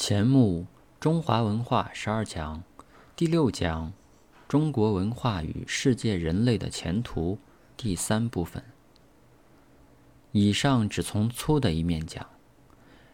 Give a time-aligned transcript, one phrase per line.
[0.00, 0.64] 前目
[1.00, 2.62] 中华文化十二讲
[3.16, 3.92] 第六讲
[4.46, 7.36] 中国文化与世界人类的前途
[7.76, 8.62] 第三部分。
[10.30, 12.24] 以上只从粗的一面讲，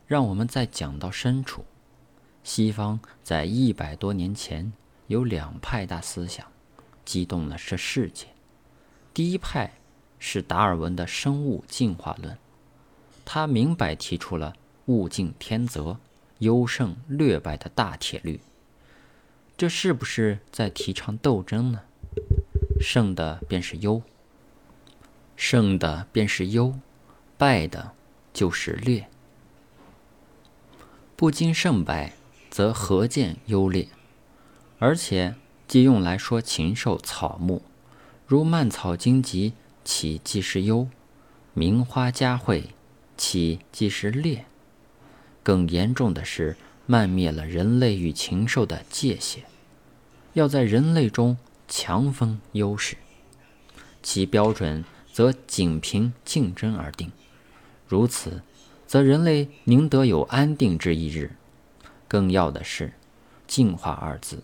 [0.07, 1.65] 让我们再讲到深处。
[2.43, 4.71] 西方在一百多年前
[5.07, 6.47] 有两派大思想，
[7.03, 8.27] 激动了这世界。
[9.15, 9.73] 第一派
[10.19, 12.37] 是达尔文的生物进化论，
[13.25, 14.55] 他明白提出了
[14.85, 15.99] 物竞天择。
[16.39, 18.41] 优胜劣败的大铁律，
[19.57, 21.83] 这是不是在提倡斗争呢？
[22.81, 24.03] 胜的便是优，
[25.37, 26.75] 胜的便是优，
[27.39, 27.93] 败的
[28.33, 29.09] 就是劣。
[31.17, 32.15] 不经胜败，
[32.51, 33.89] 则何见优劣？
[34.79, 35.37] 而且
[35.69, 37.63] 既用来说禽兽草木，
[38.27, 40.89] 如蔓草荆棘，岂即是优？
[41.55, 42.65] 名花佳卉，
[43.17, 44.45] 岂即是劣？
[45.45, 49.45] 更严重的是，漫灭了人类与禽兽的界限，
[50.33, 51.37] 要在人类中
[51.69, 52.97] 强分优势，
[54.03, 57.13] 其标准则仅凭竞争而定。
[57.87, 58.43] 如此，
[58.87, 61.37] 则人类宁得有安定之一日。
[62.09, 62.95] 更要的是
[63.47, 64.43] ，“进化”二字，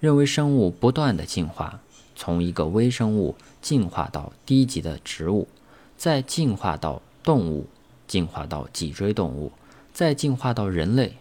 [0.00, 1.80] 认为生物不断的进化，
[2.14, 5.48] 从一个微生物进化到低级的植物，
[5.96, 7.66] 再进化到动物，
[8.06, 9.50] 进化到脊椎动物。
[9.92, 11.16] 再进化到人类，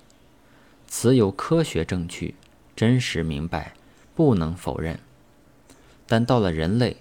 [0.87, 2.35] 此有科学证据，
[2.75, 3.73] 真实明白，
[4.15, 4.99] 不能否认。
[6.07, 6.97] 但到了人类，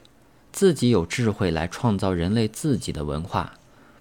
[0.53, 3.55] 自己有智慧来创造人类自己的文化，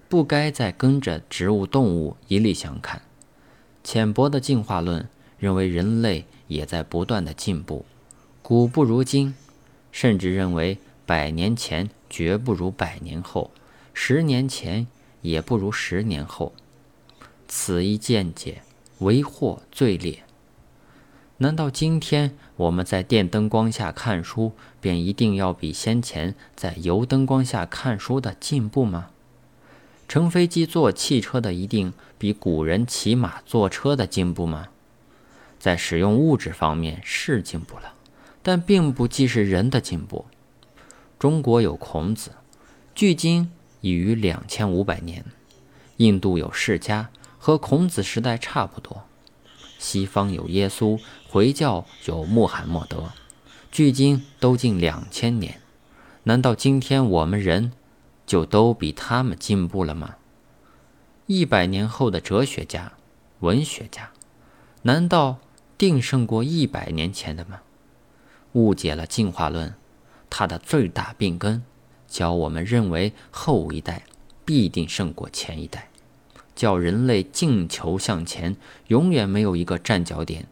[0.07, 3.03] 不该再跟着植物动物一力相看。
[3.83, 7.85] 浅薄的进化论认为人类也在不断的进步，
[8.41, 9.35] 古不如今，
[9.91, 13.51] 甚至认为百年前绝不如百年后，
[13.93, 14.87] 十年前
[15.21, 16.53] 也不如十年后。
[17.49, 18.61] 此一见解
[18.99, 20.23] 为祸最烈。
[21.37, 29.09] 难道今天我们在电灯光下看书，便一定要比先前在油灯光下看书的进步吗？
[30.07, 34.67] 乘飞机、坐汽车的一定比古人骑马、坐车的进步吗？
[35.57, 37.95] 在使用物质方面是进步了，
[38.43, 40.25] 但并不既是人的进步。
[41.17, 42.31] 中国有孔子，
[42.93, 43.51] 距今
[43.81, 45.23] 已于两千五百年；
[45.97, 47.07] 印度有释迦。
[47.39, 49.03] 和孔子时代差不多，
[49.79, 53.13] 西方有耶稣，回教有穆罕默德，
[53.71, 55.61] 距今都近两千年，
[56.23, 57.71] 难道今天我们人
[58.27, 60.17] 就都比他们进步了吗？
[61.27, 62.91] 一百年后的哲学家、
[63.39, 64.11] 文学家，
[64.81, 65.37] 难道
[65.77, 67.61] 定胜过一百年前的吗？
[68.53, 69.73] 误解了进化论，
[70.29, 71.63] 它的最大病根，
[72.07, 74.03] 教我们认为后一代
[74.43, 75.89] 必定胜过前一代。
[76.59, 80.45] 叫人类尽求向前，永远没有一个站脚点，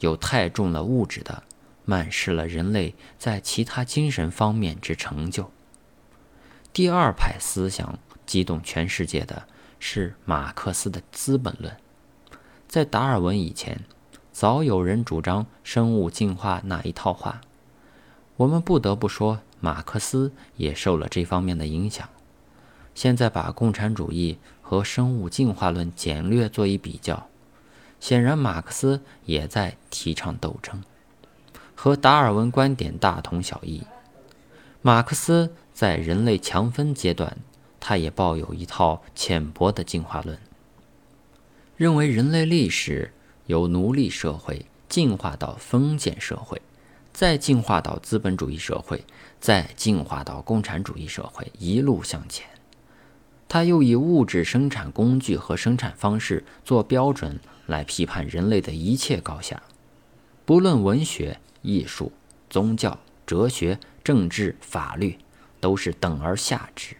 [0.00, 1.42] 有太重了物质的，
[1.84, 5.50] 慢视了人类在其他精神方面之成就。
[6.72, 9.46] 第二派思想激动全世界的
[9.78, 11.70] 是马克思的《资本论》。
[12.66, 13.78] 在达尔文以前，
[14.32, 17.42] 早有人主张生物进化那一套话。
[18.38, 22.08] 我们不得不说，马克思也受了这方面的影响。
[22.94, 24.38] 现在把共产主义。
[24.64, 27.28] 和生物进化论简略做一比较，
[28.00, 30.82] 显然马克思也在提倡斗争，
[31.74, 33.82] 和达尔文观点大同小异。
[34.80, 37.36] 马克思在人类强分阶段，
[37.78, 40.38] 他也抱有一套浅薄的进化论，
[41.76, 43.12] 认为人类历史
[43.44, 46.62] 由奴隶社会进化到封建社会，
[47.12, 49.04] 再进化到资本主义社会，
[49.38, 52.46] 再进化到共产主义社会，一路向前。
[53.48, 59.62] 他又以物质生产工具和生产方式做标准来批判人类的一切高下，
[60.44, 62.12] 不论文学、艺术、
[62.48, 65.18] 宗教、哲学、政治、法律，
[65.60, 66.96] 都是等而下之，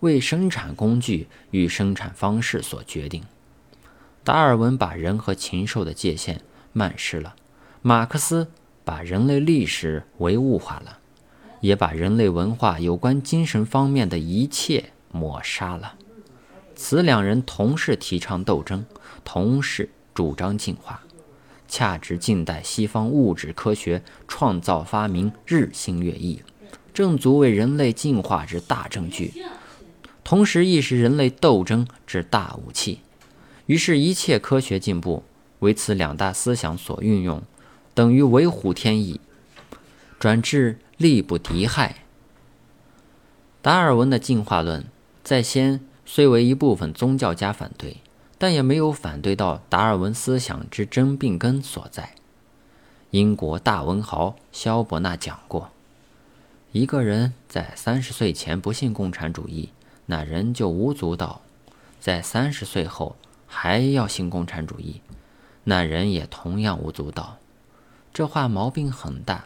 [0.00, 3.22] 为生产工具与生产方式所决定。
[4.24, 6.40] 达尔文把人和禽兽的界限
[6.72, 7.36] 漫视了，
[7.82, 8.48] 马克思
[8.84, 10.98] 把人类历史唯物化了，
[11.60, 14.92] 也把人类文化有关精神方面的一切。
[15.10, 15.94] 抹杀了。
[16.74, 18.86] 此两人同是提倡斗争，
[19.22, 21.02] 同是主张进化，
[21.68, 26.42] 恰值近代西方物质科学创造发明日新月异，
[26.94, 29.32] 正足为人类进化之大证据，
[30.24, 33.00] 同时亦是人类斗争之大武器。
[33.66, 35.22] 于是，一切科学进步
[35.58, 37.42] 为此两大思想所运用，
[37.92, 39.20] 等于为虎添翼，
[40.18, 42.04] 转至利不敌害。
[43.60, 44.86] 达尔文的进化论。
[45.22, 47.98] 在先虽为一部分宗教家反对，
[48.38, 52.14] 但也没有反对到达尔文思想之真病根所在。
[53.10, 55.70] 英国大文豪萧伯纳讲过：
[56.72, 59.70] 一个人在三十岁前不信共产主义，
[60.06, 61.42] 那人就无足道；
[62.00, 63.16] 在三十岁后
[63.46, 65.00] 还要信共产主义，
[65.64, 67.36] 那人也同样无足道。
[68.14, 69.44] 这话毛病很大。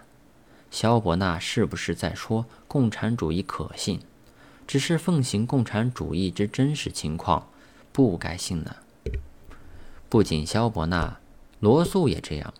[0.70, 4.00] 萧伯纳是不是在说共产主义可信？
[4.66, 7.48] 只是奉行共产主义之真实情况，
[7.92, 8.76] 不该信呢？
[10.08, 11.18] 不仅萧伯纳，
[11.60, 12.54] 罗素也这样。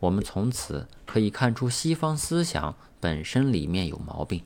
[0.00, 4.42] 我们从此可以看出，西方思想本身里面有毛病。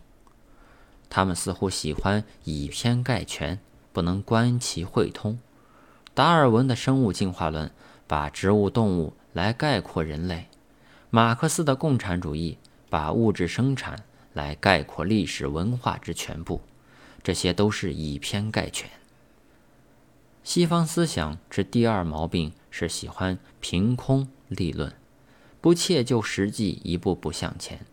[1.08, 3.60] 他们似乎喜欢以偏概全，
[3.92, 5.38] 不能观其会通。
[6.14, 7.70] 达尔文的生物进化论
[8.06, 10.48] 把植物、动物来概括人类；
[11.10, 12.58] 马克思的共产主义
[12.88, 16.60] 把物质生产来概括历史文化之全部。
[17.22, 18.90] 这些都是以偏概全。
[20.42, 24.92] 西方思想之第二毛病是喜欢凭空立论。
[25.60, 27.86] 不切就实际，一步步向前。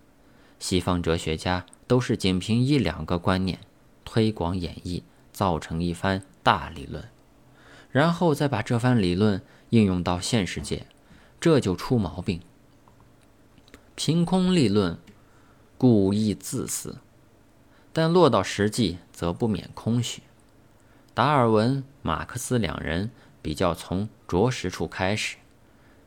[0.57, 3.59] 西方哲学家都是仅凭一两个观念
[4.03, 7.07] 推广演绎，造成一番大理论，
[7.91, 9.39] 然后再把这番理论
[9.69, 10.87] 应用到现实界，
[11.39, 12.41] 这就出毛病。
[13.95, 14.97] 凭空立论，
[15.77, 16.97] 故意自私，
[17.99, 20.23] 但落到实际则不免空虚。
[21.13, 23.11] 达尔文、马克思两人
[23.41, 25.35] 比较从着实处开始，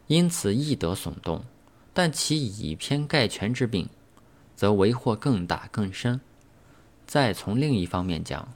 [0.07, 1.45] 因此易得耸动。
[1.93, 3.91] 但其以偏概全之病，
[4.57, 6.19] 则为祸更大更深。
[7.05, 8.49] 再从另一方面讲，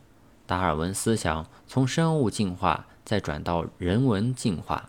[0.46, 4.88] 达尔文思想从生物进化再转到人文进化，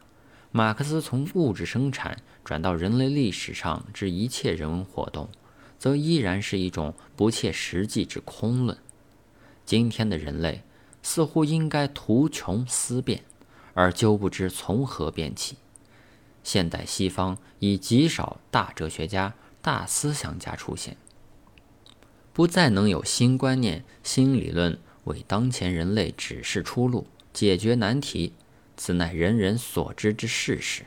[0.53, 5.27] 马克思从物质生产转到人类历史上之一切人文活动，
[5.77, 8.77] 则依然是一种不切实际之空论。
[9.65, 10.63] 今天的人类
[11.01, 13.23] 似乎应该图穷思变，
[13.73, 15.57] 而究不知从何变起。
[16.43, 20.95] 现代西方已极少大哲学家、大思想家出现，
[22.31, 28.33] 不再能有新观念、新理论为当前人类指示出路、解决难题，
[28.77, 30.85] 此乃人人所知之事实。